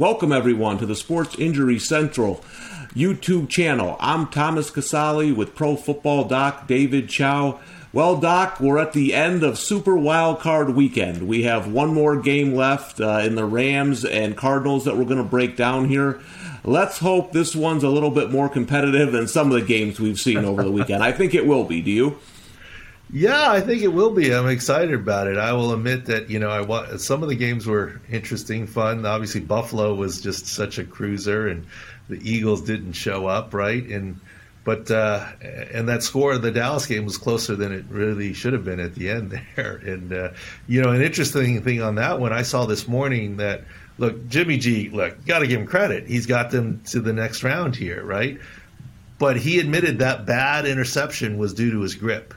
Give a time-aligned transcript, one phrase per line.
[0.00, 2.36] Welcome, everyone, to the Sports Injury Central
[2.94, 3.98] YouTube channel.
[4.00, 7.60] I'm Thomas Casale with Pro Football Doc David Chao.
[7.92, 11.28] Well, Doc, we're at the end of Super Wild Card Weekend.
[11.28, 15.18] We have one more game left uh, in the Rams and Cardinals that we're going
[15.18, 16.18] to break down here.
[16.64, 20.18] Let's hope this one's a little bit more competitive than some of the games we've
[20.18, 21.04] seen over the weekend.
[21.04, 21.82] I think it will be.
[21.82, 22.18] Do you?
[23.12, 24.32] Yeah, I think it will be.
[24.32, 25.36] I'm excited about it.
[25.36, 29.04] I will admit that you know I want some of the games were interesting, fun.
[29.04, 31.66] Obviously, Buffalo was just such a cruiser, and
[32.08, 33.84] the Eagles didn't show up, right?
[33.84, 34.20] And
[34.62, 35.26] but uh,
[35.72, 38.78] and that score of the Dallas game was closer than it really should have been
[38.78, 39.76] at the end there.
[39.84, 40.30] And uh,
[40.68, 43.64] you know, an interesting thing on that one, I saw this morning that
[43.98, 46.06] look, Jimmy G, look, got to give him credit.
[46.06, 48.38] He's got them to the next round here, right?
[49.18, 52.34] But he admitted that bad interception was due to his grip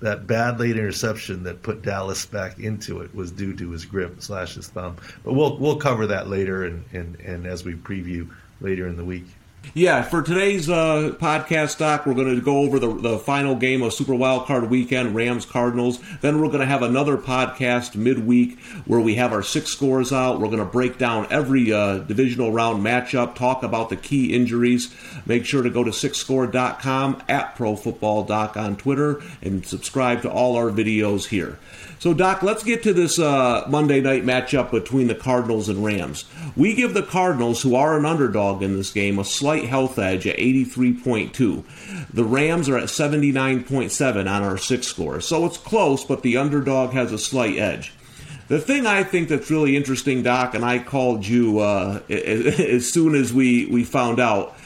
[0.00, 4.20] that bad late interception that put Dallas back into it was due to his grip
[4.20, 4.96] slash his thumb.
[5.24, 8.28] But we'll we'll cover that later and, and, and as we preview
[8.60, 9.26] later in the week.
[9.72, 13.82] Yeah, for today's uh, podcast doc, we're going to go over the, the final game
[13.82, 16.00] of Super Wild Card Weekend, Rams Cardinals.
[16.22, 20.40] Then we're going to have another podcast midweek where we have our SIC scores out.
[20.40, 24.92] We're going to break down every uh, divisional round matchup, talk about the key injuries.
[25.24, 30.30] Make sure to go to sicscore.com at Pro Football Doc on Twitter and subscribe to
[30.30, 31.60] all our videos here.
[32.00, 36.24] So, Doc, let's get to this uh, Monday night matchup between the Cardinals and Rams.
[36.56, 40.26] We give the Cardinals, who are an underdog in this game, a slight health edge
[40.26, 42.12] at 83.2.
[42.12, 45.20] The Rams are at 79.7 on our SIC score.
[45.20, 47.92] So it's close, but the underdog has a slight edge.
[48.48, 53.14] The thing I think that's really interesting, Doc, and I called you uh, as soon
[53.14, 54.56] as we, we found out,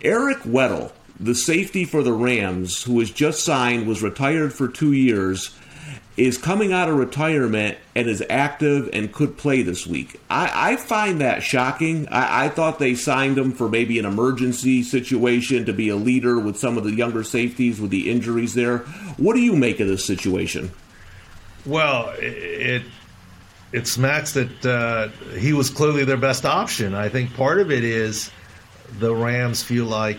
[0.00, 4.92] Eric Weddle, the safety for the Rams, who was just signed, was retired for two
[4.92, 5.54] years
[6.20, 10.20] is coming out of retirement and is active and could play this week.
[10.28, 12.06] I, I find that shocking.
[12.08, 16.38] I, I, thought they signed him for maybe an emergency situation to be a leader
[16.38, 18.80] with some of the younger safeties with the injuries there.
[19.16, 20.70] What do you make of this situation?
[21.64, 22.82] Well, it
[23.72, 25.08] it smacks that uh,
[25.38, 26.94] he was clearly their best option.
[26.94, 28.30] I think part of it is
[28.98, 30.18] the Rams feel like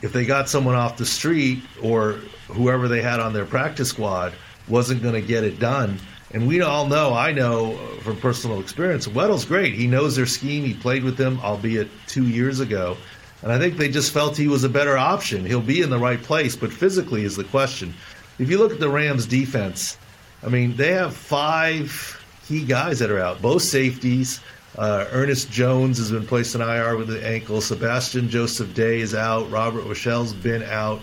[0.00, 2.12] if they got someone off the street or
[2.48, 4.32] whoever they had on their practice squad–
[4.70, 5.98] wasn't going to get it done.
[6.32, 9.74] And we all know, I know from personal experience, Weddle's great.
[9.74, 10.64] He knows their scheme.
[10.64, 12.96] He played with them, albeit two years ago.
[13.42, 15.44] And I think they just felt he was a better option.
[15.44, 17.94] He'll be in the right place, but physically is the question.
[18.38, 19.98] If you look at the Rams' defense,
[20.42, 24.40] I mean, they have five key guys that are out, both safeties.
[24.78, 27.60] Uh, Ernest Jones has been placed in IR with the ankle.
[27.60, 29.50] Sebastian Joseph Day is out.
[29.50, 31.00] Robert Rochell's been out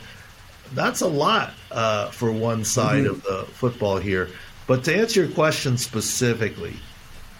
[0.73, 3.16] that's a lot uh, for one side mm-hmm.
[3.16, 4.29] of the football here.
[4.67, 6.75] But to answer your question specifically,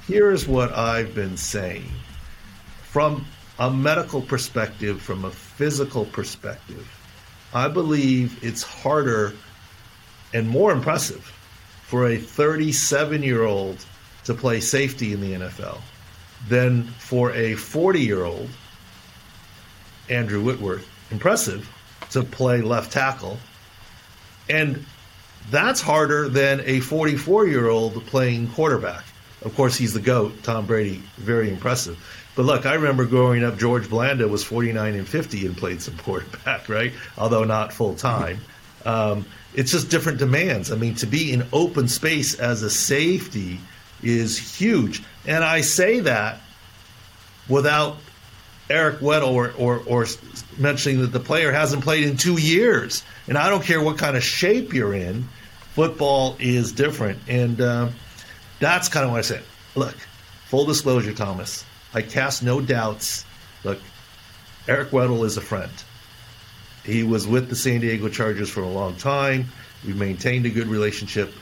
[0.08, 1.92] here's what I've been saying.
[2.84, 3.26] From
[3.60, 6.88] a medical perspective, from a physical perspective,
[7.54, 9.34] I believe it's harder
[10.34, 11.34] and more impressive
[11.84, 13.86] for a 37 year old
[14.26, 15.80] to play safety in the NFL
[16.48, 18.50] than for a 40 year old,
[20.10, 20.88] Andrew Whitworth.
[21.12, 21.70] Impressive,
[22.12, 23.38] to play left tackle.
[24.50, 24.86] And
[25.50, 29.04] that's harder than a 44 year old playing quarterback.
[29.44, 31.98] Of course, he's the GOAT, Tom Brady, very impressive.
[32.36, 35.98] But look, I remember growing up, George Blanda was 49 and 50 and played some
[36.04, 36.94] quarterback, right?
[37.18, 38.40] Although not full time.
[38.86, 40.72] Um, it's just different demands.
[40.72, 43.60] I mean, to be in open space as a safety
[44.04, 45.04] is huge.
[45.26, 46.40] And I say that
[47.50, 47.98] without
[48.70, 50.06] Eric Weddle or, or, or
[50.58, 53.04] mentioning that the player hasn't played in two years.
[53.28, 55.28] And I don't care what kind of shape you're in,
[55.74, 57.20] football is different.
[57.28, 57.90] And uh,
[58.60, 59.44] that's kind of what I said.
[59.76, 59.96] Look,
[60.46, 63.26] full disclosure, Thomas, I cast no doubts.
[63.64, 63.80] Look,
[64.68, 65.72] Eric Weddle is a friend.
[66.84, 69.48] He was with the San Diego Chargers for a long time.
[69.86, 71.34] We've maintained a good relationship.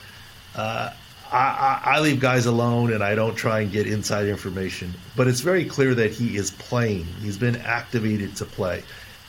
[0.54, 0.90] Uh,
[1.32, 4.94] I, I, leave guys alone and I don't try and get inside information.
[5.16, 7.04] But it's very clear that he is playing.
[7.20, 8.82] He's been activated to play.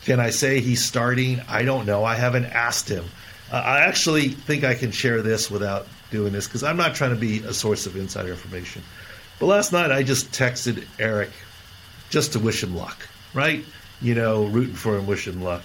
[0.04, 1.40] Can I say he's starting?
[1.48, 2.04] I don't know.
[2.04, 3.04] I haven't asked him.
[3.50, 7.10] Uh, I actually think I can share this without doing this because I'm not trying
[7.10, 8.82] to be a source of insider information.
[9.38, 11.30] But last night I just texted Eric
[12.10, 13.64] just to wish him luck, right?
[14.00, 15.62] You know, rooting for him, wish him luck.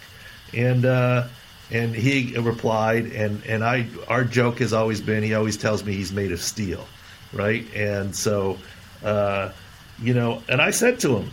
[0.54, 1.28] And, uh,
[1.72, 5.94] and he replied, and and I our joke has always been he always tells me
[5.94, 6.86] he's made of steel,
[7.32, 7.66] right?
[7.76, 8.58] And so,
[9.04, 9.52] uh,
[10.00, 11.32] you know, and I said to him,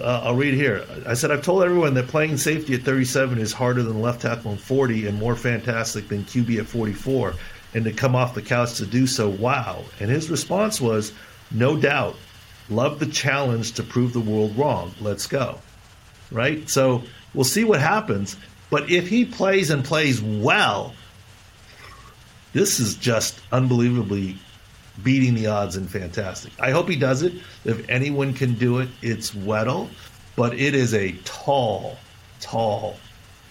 [0.00, 0.84] uh, I'll read here.
[1.06, 4.52] I said I've told everyone that playing safety at 37 is harder than left tackle
[4.52, 7.34] at 40 and more fantastic than QB at 44,
[7.74, 9.82] and to come off the couch to do so, wow!
[10.00, 11.12] And his response was,
[11.50, 12.16] no doubt.
[12.68, 14.94] Love the challenge to prove the world wrong.
[15.00, 15.58] Let's go.
[16.30, 16.68] Right?
[16.68, 17.02] So
[17.34, 18.36] we'll see what happens.
[18.70, 20.94] But if he plays and plays well,
[22.52, 24.36] this is just unbelievably
[25.02, 26.52] beating the odds and fantastic.
[26.60, 27.34] I hope he does it.
[27.64, 29.88] If anyone can do it, it's Weddle,
[30.36, 31.96] but it is a tall,
[32.40, 32.96] tall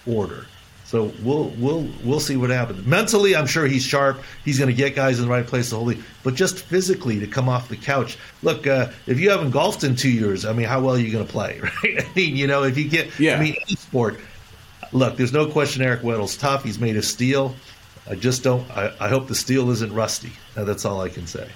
[0.06, 0.46] order.
[0.90, 2.84] So we'll we'll we'll see what happens.
[2.84, 4.22] Mentally, I'm sure he's sharp.
[4.44, 5.98] He's going to get guys in the right place to hold it.
[6.24, 8.18] But just physically, to come off the couch.
[8.42, 11.12] Look, uh, if you haven't golfed in two years, I mean, how well are you
[11.12, 12.04] going to play, right?
[12.04, 13.36] I mean, you know, if you get, yeah.
[13.36, 14.18] I mean, any sport.
[14.92, 16.64] Look, there's no question Eric Weddle's tough.
[16.64, 17.54] He's made of steel.
[18.08, 18.68] I just don't.
[18.70, 20.32] I, I hope the steel isn't rusty.
[20.54, 21.48] that's all I can say.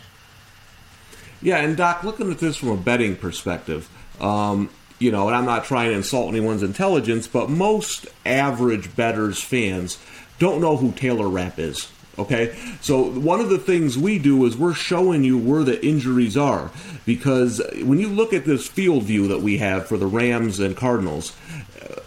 [1.43, 3.91] Yeah, and Doc, looking at this from a betting perspective,
[4.21, 9.43] um, you know, and I'm not trying to insult anyone's intelligence, but most average bettors
[9.43, 9.99] fans
[10.39, 11.91] don't know who Taylor Rapp is.
[12.17, 16.37] Okay, so one of the things we do is we're showing you where the injuries
[16.37, 16.71] are
[17.05, 20.77] because when you look at this field view that we have for the Rams and
[20.77, 21.37] Cardinals,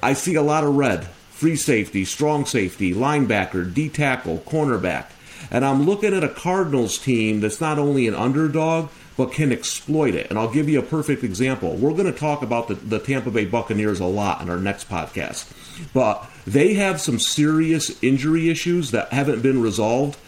[0.01, 5.05] I see a lot of red free safety, strong safety, linebacker, D tackle, cornerback.
[5.51, 10.15] And I'm looking at a Cardinals team that's not only an underdog, but can exploit
[10.15, 10.31] it.
[10.31, 11.75] And I'll give you a perfect example.
[11.75, 14.89] We're going to talk about the, the Tampa Bay Buccaneers a lot in our next
[14.89, 15.51] podcast,
[15.93, 20.19] but they have some serious injury issues that haven't been resolved.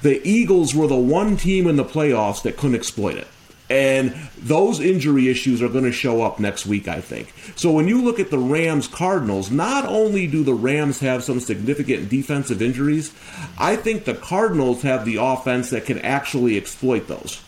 [0.00, 3.28] The Eagles were the one team in the playoffs that couldn't exploit it.
[3.70, 7.32] And those injury issues are going to show up next week, I think.
[7.56, 11.40] So when you look at the Rams Cardinals, not only do the Rams have some
[11.40, 13.14] significant defensive injuries,
[13.58, 17.42] I think the Cardinals have the offense that can actually exploit those.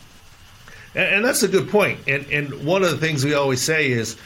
[0.95, 1.99] And, and that's a good point.
[2.07, 4.17] And, and one of the things we always say is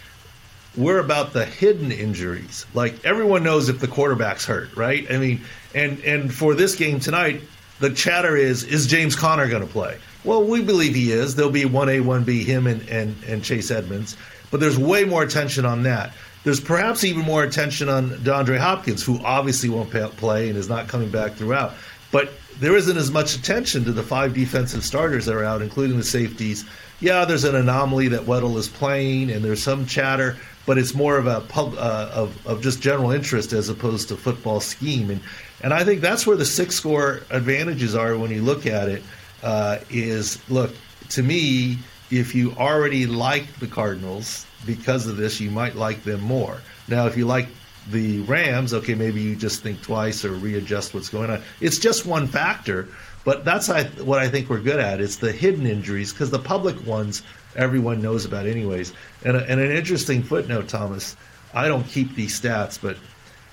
[0.77, 2.65] we're about the hidden injuries.
[2.73, 5.05] Like everyone knows if the quarterback's hurt, right?
[5.11, 5.41] I mean,
[5.75, 7.41] and and for this game tonight,
[7.81, 9.97] the chatter is is James Conner going to play?
[10.23, 11.35] Well, we believe he is.
[11.35, 14.15] There'll be one A, one B, him and, and and Chase Edmonds.
[14.51, 16.13] But there's way more attention on that.
[16.43, 20.87] There's perhaps even more attention on DeAndre Hopkins, who obviously won't play and is not
[20.87, 21.73] coming back throughout.
[22.11, 25.97] But there isn't as much attention to the five defensive starters that are out, including
[25.97, 26.65] the safeties.
[26.99, 31.17] Yeah, there's an anomaly that Weddle is playing, and there's some chatter, but it's more
[31.17, 35.09] of a pub, uh, of of just general interest as opposed to football scheme.
[35.09, 35.21] And
[35.61, 39.03] and I think that's where the SIC score advantages are when you look at it.
[39.43, 40.71] Uh, is look
[41.09, 41.77] to me,
[42.11, 46.61] if you already like the Cardinals because of this, you might like them more.
[46.87, 47.47] Now, if you like
[47.89, 51.41] the Rams, okay, maybe you just think twice or readjust what's going on.
[51.59, 52.87] It's just one factor,
[53.25, 53.69] but that's
[53.99, 55.01] what I think we're good at.
[55.01, 57.23] It's the hidden injuries because the public ones
[57.55, 58.93] everyone knows about anyways.
[59.23, 61.15] And, and an interesting footnote, Thomas.
[61.53, 62.97] I don't keep these stats, but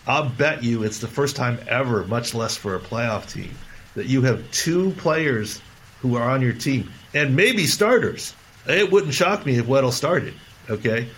[0.07, 3.55] I'll bet you it's the first time ever, much less for a playoff team,
[3.95, 5.61] that you have two players
[6.01, 8.35] who are on your team and maybe starters.
[8.67, 10.35] It wouldn't shock me if Weddle started.
[10.71, 11.09] Okay,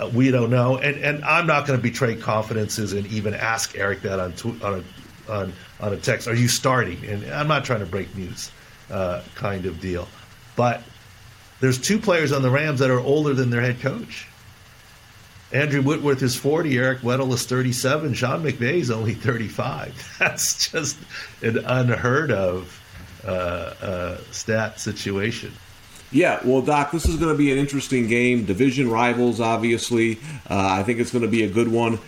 [0.00, 3.76] uh, we don't know, and and I'm not going to betray confidences and even ask
[3.76, 4.84] Eric that on tw- on
[5.28, 6.26] a on on a text.
[6.28, 7.04] Are you starting?
[7.04, 8.50] And I'm not trying to break news,
[8.90, 10.08] uh, kind of deal.
[10.56, 10.82] But
[11.60, 14.26] there's two players on the Rams that are older than their head coach.
[15.52, 20.16] Andrew Whitworth is 40, Eric Weddle is 37, Sean McVay is only 35.
[20.20, 20.96] That's just
[21.42, 22.80] an unheard of
[23.26, 25.52] uh, uh, stat situation.
[26.12, 28.44] Yeah, well, Doc, this is going to be an interesting game.
[28.44, 30.18] Division rivals, obviously.
[30.48, 32.00] Uh, I think it's going to be a good one.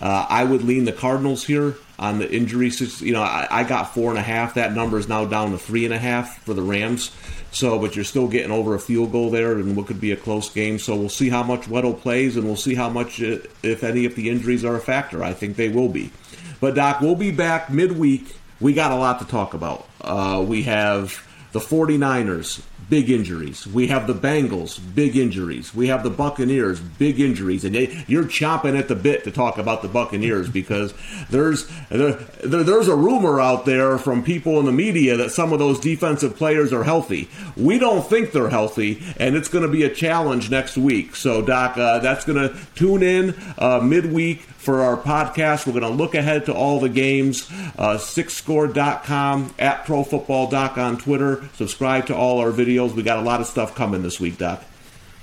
[0.00, 2.72] Uh, I would lean the Cardinals here on the injury.
[2.98, 4.54] You know, I, I, got four and a half.
[4.54, 7.12] That number is now down to three and a half for the Rams.
[7.52, 10.16] So, but you're still getting over a field goal there, and what could be a
[10.16, 10.78] close game.
[10.78, 14.06] So we'll see how much Weddle plays, and we'll see how much, uh, if any,
[14.06, 15.22] if the injuries are a factor.
[15.22, 16.10] I think they will be.
[16.58, 18.34] But Doc, we'll be back midweek.
[18.60, 19.86] We got a lot to talk about.
[20.00, 23.66] Uh, we have the 49ers big injuries.
[23.66, 25.74] We have the Bengals, big injuries.
[25.74, 27.64] We have the Buccaneers, big injuries.
[27.64, 30.92] And they, you're chomping at the bit to talk about the Buccaneers because
[31.30, 32.12] there's there,
[32.44, 36.36] there's a rumor out there from people in the media that some of those defensive
[36.36, 37.30] players are healthy.
[37.56, 41.16] We don't think they're healthy, and it's going to be a challenge next week.
[41.16, 45.66] So, Doc, uh, that's going to tune in uh, midweek for our podcast.
[45.66, 47.50] We're going to look ahead to all the games.
[47.76, 51.48] Uh, sicscore.com, at ProFootballDoc on Twitter.
[51.54, 52.94] Subscribe to all our videos.
[52.94, 54.62] We got a lot of stuff coming this week, Doc.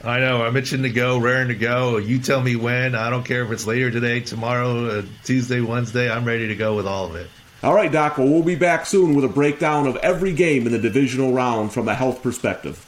[0.04, 0.44] I know.
[0.44, 1.98] I'm itching to go, raring to go.
[1.98, 2.96] You tell me when.
[2.96, 6.10] I don't care if it's later today, tomorrow, uh, Tuesday, Wednesday.
[6.10, 7.30] I'm ready to go with all of it.
[7.62, 8.18] All right, Doc.
[8.18, 11.74] Well, we'll be back soon with a breakdown of every game in the divisional round
[11.74, 12.86] from a health perspective.